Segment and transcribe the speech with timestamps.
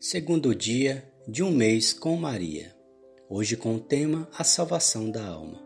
[0.00, 2.74] Segundo dia de um mês com Maria.
[3.28, 5.62] Hoje com o tema A Salvação da Alma.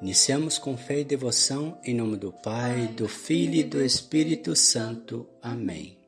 [0.00, 5.28] Iniciamos com fé e devoção em nome do Pai, do Filho e do Espírito Santo.
[5.42, 5.98] Amém.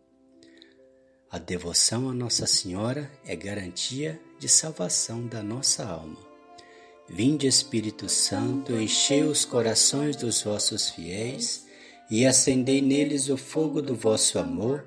[1.30, 6.28] A devoção a Nossa Senhora é garantia de salvação da nossa alma.
[7.08, 11.66] Vinde, Espírito Santo, enchei os corações dos vossos fiéis
[12.10, 14.86] e acendei neles o fogo do vosso amor.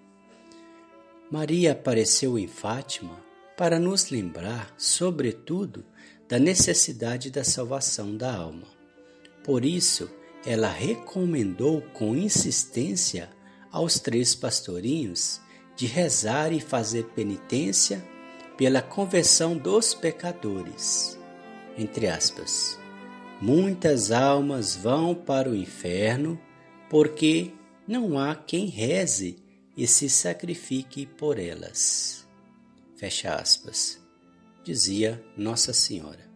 [1.31, 3.17] Maria apareceu em Fátima
[3.55, 5.85] para nos lembrar, sobretudo,
[6.27, 8.67] da necessidade da salvação da alma.
[9.41, 10.11] Por isso,
[10.45, 13.29] ela recomendou com insistência
[13.71, 15.39] aos três pastorinhos
[15.73, 18.05] de rezar e fazer penitência
[18.57, 21.17] pela conversão dos pecadores.
[21.77, 22.77] Entre aspas.
[23.41, 26.37] Muitas almas vão para o inferno
[26.89, 27.53] porque
[27.87, 29.41] não há quem reze
[29.81, 32.27] e se sacrifique por elas.
[32.95, 33.99] Fecha aspas,
[34.63, 36.29] dizia Nossa Senhora.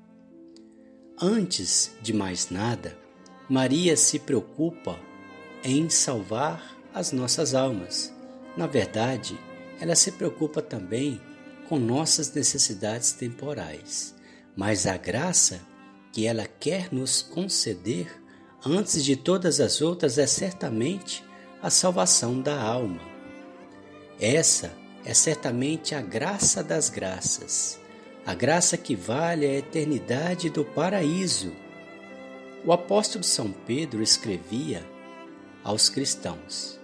[1.21, 2.97] Antes de mais nada,
[3.47, 4.99] Maria se preocupa
[5.63, 8.11] em salvar as nossas almas.
[8.57, 9.39] Na verdade,
[9.79, 11.21] ela se preocupa também
[11.69, 14.15] com nossas necessidades temporais,
[14.57, 15.61] mas a graça
[16.11, 18.07] que ela quer nos conceder
[18.65, 21.23] antes de todas as outras é certamente
[21.61, 23.13] a salvação da alma.
[24.19, 27.79] Essa é certamente a graça das graças,
[28.25, 31.53] a graça que vale a eternidade do paraíso.
[32.65, 34.83] O apóstolo São Pedro escrevia
[35.63, 36.79] aos cristãos: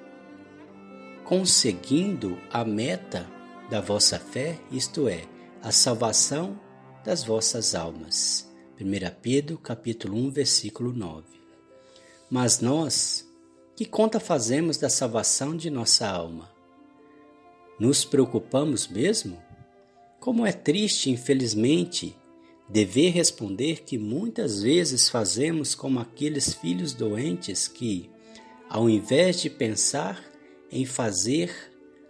[1.24, 3.26] conseguindo a meta
[3.70, 5.24] da vossa fé, isto é,
[5.64, 6.60] a salvação
[7.06, 8.52] das vossas almas.
[8.80, 11.24] 1 Pedro capítulo 1, versículo 9.
[12.30, 13.26] Mas nós,
[13.76, 16.51] que conta fazemos da salvação de nossa alma?
[17.82, 19.42] Nos preocupamos mesmo?
[20.20, 22.16] Como é triste, infelizmente,
[22.70, 28.08] dever responder que muitas vezes fazemos como aqueles filhos doentes que,
[28.70, 30.24] ao invés de pensar
[30.72, 31.52] em fazer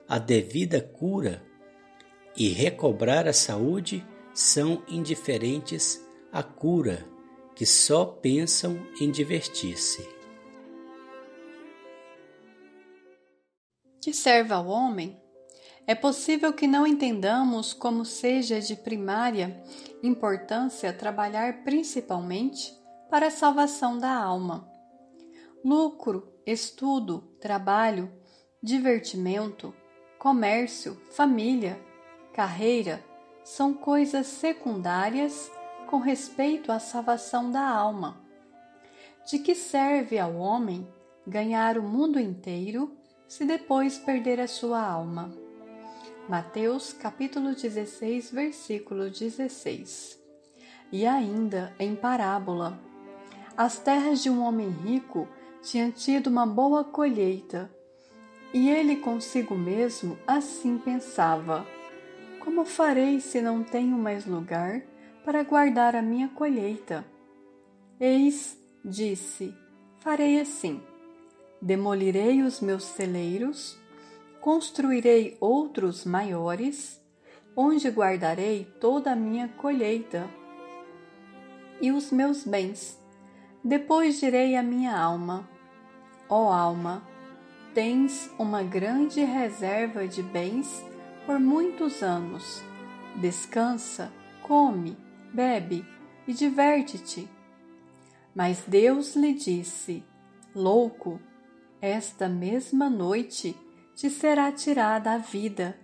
[0.09, 1.41] a devida cura
[2.35, 7.07] e recobrar a saúde, são indiferentes à cura
[7.55, 10.05] que só pensam em divertir-se.
[14.01, 15.20] Que serve ao homem?
[15.87, 19.61] É possível que não entendamos como seja de primária
[20.03, 22.73] importância trabalhar principalmente
[23.09, 24.69] para a salvação da alma.
[25.63, 28.11] Lucro, estudo, trabalho,
[28.61, 29.73] divertimento,
[30.17, 31.79] comércio, família,
[32.33, 33.03] carreira
[33.43, 35.51] são coisas secundárias
[35.87, 38.21] com respeito à salvação da alma.
[39.25, 40.87] De que serve ao homem
[41.27, 42.95] ganhar o mundo inteiro
[43.27, 45.31] se depois perder a sua alma?
[46.29, 50.19] Mateus capítulo 16, versículo 16.
[50.91, 52.79] E ainda em parábola,
[53.57, 55.27] as terras de um homem rico
[55.61, 57.69] tinham tido uma boa colheita,
[58.53, 61.65] e ele consigo mesmo assim pensava:
[62.39, 64.81] Como farei se não tenho mais lugar
[65.25, 67.03] para guardar a minha colheita.
[67.99, 69.53] Eis, disse,
[69.99, 70.81] farei assim:
[71.61, 73.80] demolirei os meus celeiros,
[74.41, 76.99] construirei outros maiores,
[77.55, 80.27] onde guardarei toda a minha colheita
[81.79, 82.99] e os meus bens.
[83.63, 85.47] Depois direi à minha alma:
[86.27, 87.03] Ó oh alma,
[87.73, 90.83] tens uma grande reserva de bens
[91.25, 92.63] por muitos anos.
[93.15, 94.97] Descansa, come
[95.33, 95.85] bebe
[96.27, 97.29] e diverte-te.
[98.33, 100.03] Mas Deus lhe disse:
[100.55, 101.19] Louco,
[101.81, 103.55] esta mesma noite
[103.95, 105.77] te será tirada a vida,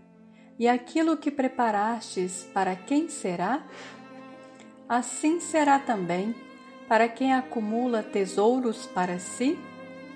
[0.57, 3.63] e aquilo que preparastes para quem será?
[4.89, 6.35] Assim será também
[6.87, 9.57] para quem acumula tesouros para si,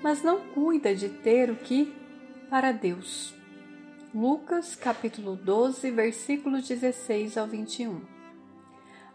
[0.02, 1.94] mas não cuida de ter o que
[2.48, 3.34] para Deus.
[4.14, 8.00] Lucas capítulo 12, versículo 16 ao 21.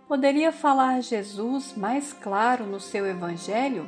[0.07, 3.87] Poderia falar Jesus mais claro no seu Evangelho?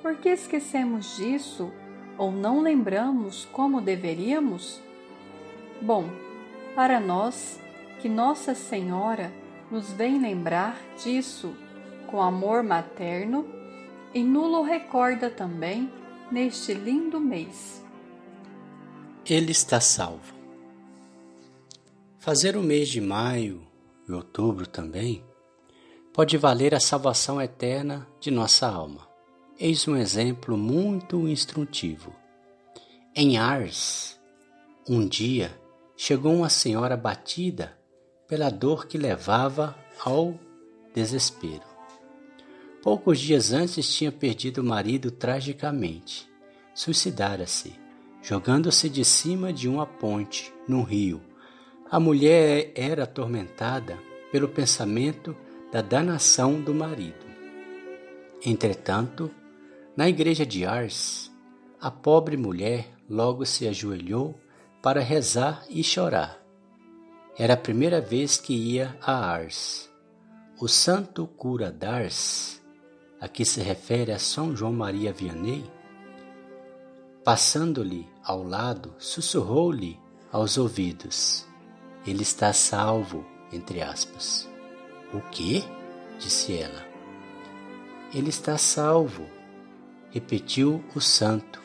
[0.00, 1.72] Por que esquecemos disso
[2.16, 4.80] ou não lembramos como deveríamos?
[5.80, 6.08] Bom,
[6.74, 7.60] para nós
[8.00, 9.32] que Nossa Senhora
[9.70, 11.54] nos vem lembrar disso
[12.06, 13.46] com amor materno
[14.12, 15.90] e nulo recorda também
[16.30, 17.84] neste lindo mês.
[19.26, 20.34] Ele está salvo.
[22.18, 23.66] Fazer o mês de maio
[24.08, 25.24] e outubro também
[26.12, 29.13] pode valer a salvação eterna de nossa alma.
[29.56, 32.12] Eis um exemplo muito instrutivo.
[33.14, 34.18] Em Ars,
[34.88, 35.56] um dia,
[35.96, 37.78] chegou uma senhora batida
[38.26, 40.34] pela dor que levava ao
[40.92, 41.62] desespero.
[42.82, 46.28] Poucos dias antes tinha perdido o marido tragicamente.
[46.74, 47.78] Suicidara-se,
[48.20, 51.22] jogando-se de cima de uma ponte, num rio.
[51.88, 53.96] A mulher era atormentada
[54.32, 55.36] pelo pensamento
[55.70, 57.24] da danação do marido.
[58.44, 59.30] Entretanto,
[59.96, 61.30] na igreja de Ars,
[61.80, 64.34] a pobre mulher logo se ajoelhou
[64.82, 66.40] para rezar e chorar.
[67.36, 69.90] Era a primeira vez que ia a Ars.
[70.60, 72.62] O santo cura d'Ars
[73.20, 75.64] a que se refere a São João Maria Vianney,
[77.24, 79.98] passando-lhe ao lado, sussurrou-lhe
[80.30, 81.46] aos ouvidos:
[82.06, 84.46] Ele está salvo, entre aspas.
[85.12, 85.64] O quê?
[86.18, 86.86] disse ela.
[88.12, 89.26] Ele está salvo,
[90.14, 91.60] repetiu o santo.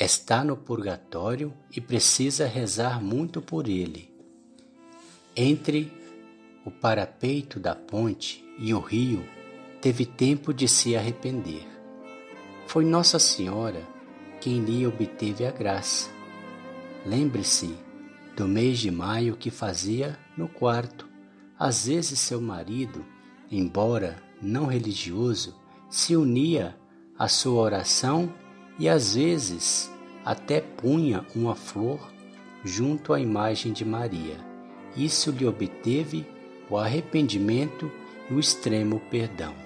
[0.00, 4.14] Está no purgatório e precisa rezar muito por ele.
[5.34, 5.92] Entre
[6.64, 9.24] o parapeito da ponte e o rio
[9.80, 11.66] teve tempo de se arrepender.
[12.68, 13.82] Foi Nossa Senhora
[14.40, 16.08] quem lhe obteve a graça.
[17.04, 17.74] Lembre-se
[18.36, 21.08] do mês de maio que fazia no quarto.
[21.58, 23.04] Às vezes seu marido,
[23.50, 25.56] embora não religioso,
[25.90, 26.76] se unia
[27.18, 28.32] à sua oração
[28.78, 29.90] e às vezes
[30.24, 32.12] até punha uma flor
[32.64, 34.36] junto à imagem de Maria.
[34.96, 36.26] Isso lhe obteve
[36.70, 37.90] o arrependimento
[38.30, 39.64] e o extremo perdão.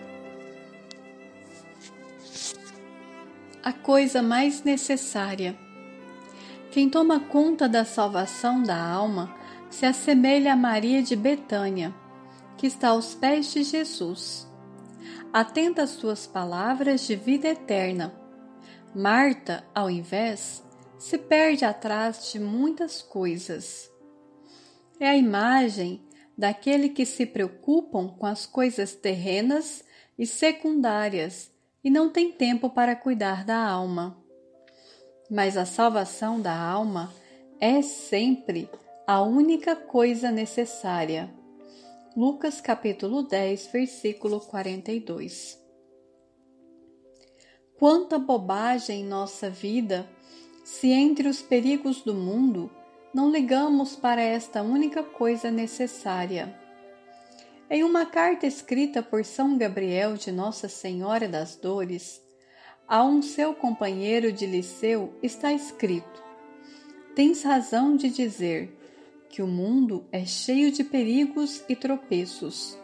[3.69, 5.55] a coisa mais necessária.
[6.71, 9.31] Quem toma conta da salvação da alma
[9.69, 11.95] se assemelha a Maria de Betânia,
[12.57, 14.48] que está aos pés de Jesus.
[15.33, 18.15] Atenta às suas palavras de vida eterna.
[18.95, 20.65] Marta, ao invés,
[20.99, 23.91] se perde atrás de muitas coisas.
[24.99, 26.03] É a imagem
[26.37, 29.85] daquele que se preocupam com as coisas terrenas
[30.19, 31.53] e secundárias
[31.85, 34.17] e não tem tempo para cuidar da alma.
[35.31, 37.13] Mas a salvação da alma
[37.61, 38.71] é sempre
[39.07, 41.38] a única coisa necessária.
[42.19, 45.57] Lucas capítulo 10, versículo 42.
[47.79, 50.05] Quanta bobagem em nossa vida,
[50.65, 52.69] se entre os perigos do mundo
[53.15, 56.59] não ligamos para esta única coisa necessária
[57.71, 62.21] em uma carta escrita por São Gabriel de Nossa Senhora das Dores,
[62.89, 66.21] a um seu companheiro de liceu está escrito:
[67.15, 68.77] Tens razão de dizer
[69.29, 72.79] que o mundo é cheio de perigos e tropeços,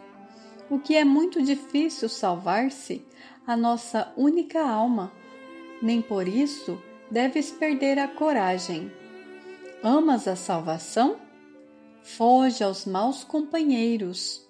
[0.69, 3.05] o que é muito difícil salvar-se
[3.45, 5.11] a nossa única alma.
[5.81, 8.91] Nem por isso deves perder a coragem.
[9.83, 11.17] Amas a salvação?
[12.01, 14.45] Foge aos maus companheiros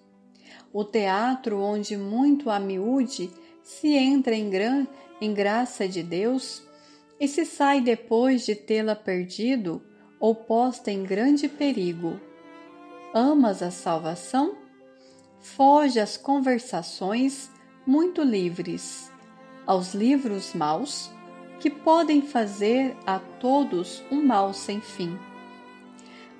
[0.75, 3.31] o teatro onde muito a miúde
[3.63, 4.85] se entra em, gran,
[5.21, 6.63] em graça de Deus
[7.17, 9.81] e se sai depois de tê-la perdido
[10.19, 12.19] ou posta em grande perigo.
[13.13, 14.55] Amas a salvação?
[15.39, 17.49] Foge às conversações
[17.85, 19.11] muito livres,
[19.65, 21.11] aos livros maus
[21.59, 25.17] que podem fazer a todos um mal sem fim.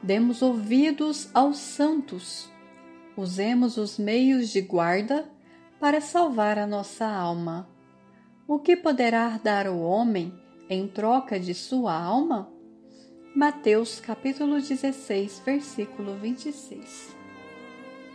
[0.02, 2.50] Demos ouvidos aos santos
[3.18, 5.26] Usemos os meios de guarda
[5.80, 7.70] para salvar a nossa alma.
[8.46, 10.34] O que poderá dar o homem
[10.70, 12.52] em troca de sua alma?
[13.36, 17.14] Mateus capítulo 16, versículo 26.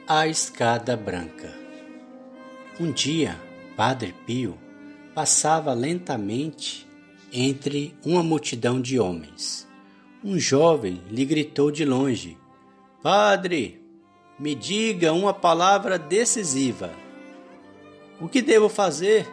[0.08, 1.52] A escada branca.
[2.80, 3.38] Um dia,
[3.76, 4.56] Padre Pio
[5.14, 6.88] passava lentamente
[7.30, 9.68] entre uma multidão de homens.
[10.24, 12.38] Um jovem lhe gritou de longe:
[13.02, 13.84] Padre,
[14.38, 16.94] me diga uma palavra decisiva.
[18.18, 19.28] O que devo fazer?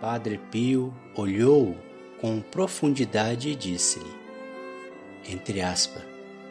[0.00, 1.76] Padre Pio olhou
[2.20, 4.19] com profundidade e disse-lhe,
[5.28, 6.02] entre aspas,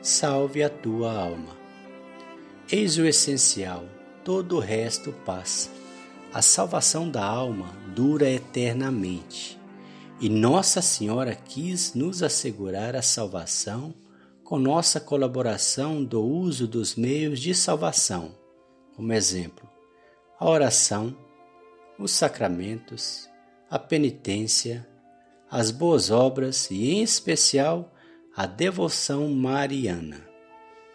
[0.02, 1.58] salve a tua alma.
[2.72, 3.86] Eis o essencial,
[4.24, 5.70] todo o resto passa.
[6.32, 9.60] A salvação da alma dura eternamente.
[10.22, 13.94] E Nossa Senhora quis nos assegurar a salvação
[14.44, 18.36] com nossa colaboração do uso dos meios de salvação,
[18.96, 19.70] como exemplo,
[20.40, 21.16] a oração,
[22.00, 23.30] os sacramentos,
[23.70, 24.88] a penitência,
[25.52, 27.94] as boas obras e, em especial,
[28.36, 30.28] a devoção mariana.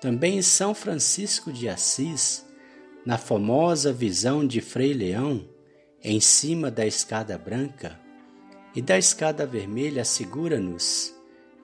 [0.00, 2.44] Também São Francisco de Assis,
[3.04, 5.48] na famosa visão de Frei Leão,
[6.02, 7.98] em cima da escada branca
[8.74, 11.14] e da escada vermelha, assegura-nos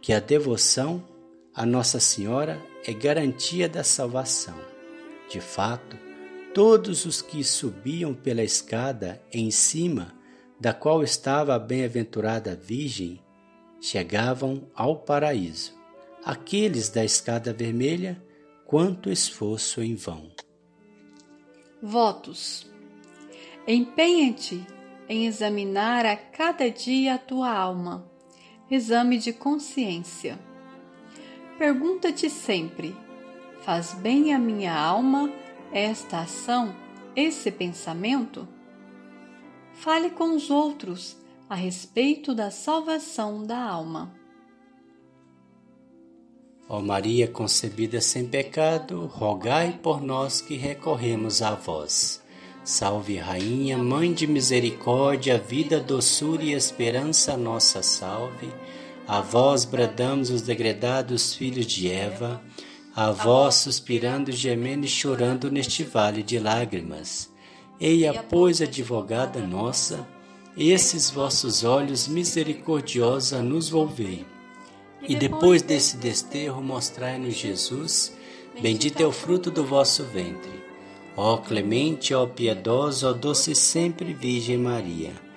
[0.01, 1.07] que a devoção
[1.55, 4.59] a Nossa Senhora é garantia da salvação.
[5.29, 5.97] De fato,
[6.55, 10.15] todos os que subiam pela escada em cima
[10.59, 13.21] da qual estava a bem-aventurada Virgem
[13.81, 15.73] chegavam ao paraíso.
[16.25, 18.23] Aqueles da escada vermelha,
[18.67, 20.31] quanto esforço em vão.
[21.83, 22.71] Votos.
[23.67, 24.65] Empenha-te
[25.09, 28.09] em examinar a cada dia a tua alma.
[28.71, 30.39] Exame de consciência
[31.61, 32.97] Pergunta-te sempre:
[33.61, 35.31] faz bem à minha alma
[35.71, 36.75] esta ação,
[37.15, 38.49] esse pensamento?
[39.75, 41.19] Fale com os outros
[41.51, 44.15] a respeito da salvação da alma.
[46.69, 52.23] Ó Maria concebida sem pecado, rogai por nós que recorremos a vós.
[52.63, 58.49] Salve, Rainha, Mãe de misericórdia, vida, doçura e esperança, nossa salve.
[59.09, 62.41] A vós bradamos os degredados filhos de Eva,
[62.95, 67.29] a vós suspirando, gemendo e chorando neste vale de lágrimas.
[67.81, 70.07] Eia, pois, advogada nossa,
[70.69, 74.27] esses vossos olhos misericordiosa nos volvei.
[75.09, 78.13] E depois desse desterro mostrai-nos Jesus,
[78.61, 80.61] bendito é o fruto do vosso ventre.
[81.17, 85.31] Ó clemente, ó piedosa, ó doce sempre Virgem Maria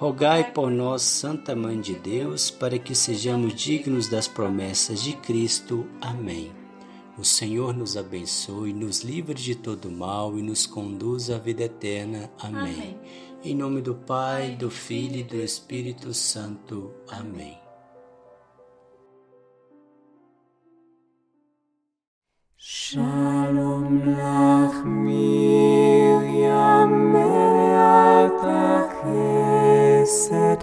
[0.00, 5.86] Rogai por nós, Santa Mãe de Deus, para que sejamos dignos das promessas de Cristo.
[6.00, 6.50] Amém.
[7.18, 12.30] O Senhor nos abençoe, nos livre de todo mal e nos conduza à vida eterna.
[12.38, 12.62] Amém.
[12.62, 12.98] Amém.
[13.42, 16.92] Em nome do Pai, do Filho e do Espírito Santo.
[17.08, 17.56] Amém.
[22.58, 25.80] Shalom lach Miriam
[27.16, 28.44] et
[28.78, 30.60] achesed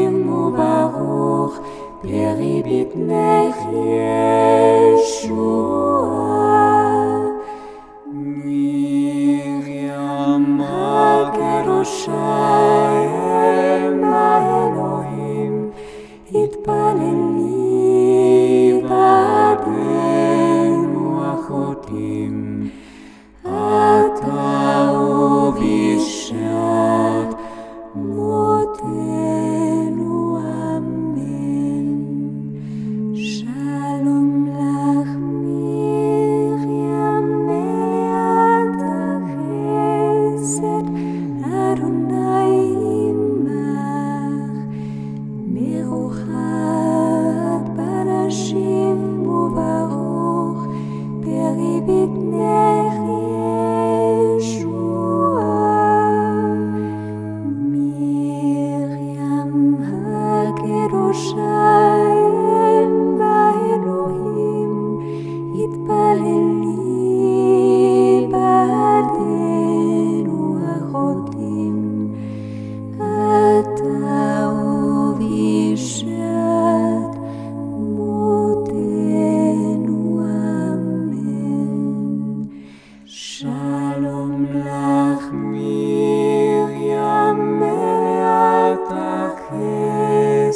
[2.03, 5.31] перебит нах Иешуа.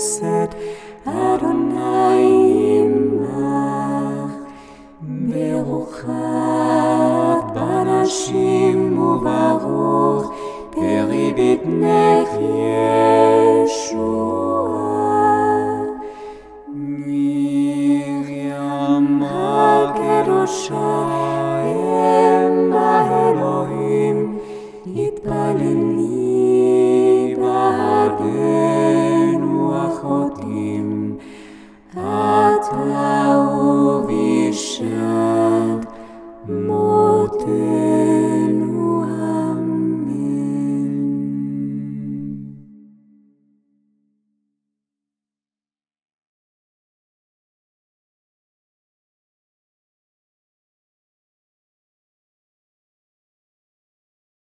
[0.05, 0.53] Chesed
[1.07, 2.29] Adonai
[2.81, 4.37] imach
[5.31, 6.65] Beruchat
[7.57, 8.81] Banashim
[9.11, 10.29] Uvaruch
[10.75, 14.05] Peri Bitnech Yeshua
[17.07, 18.27] Miriam
[19.33, 21.04] HaKedosha